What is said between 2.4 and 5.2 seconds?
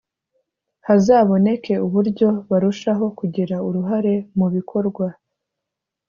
barushaho kugira uruhare mubikorwa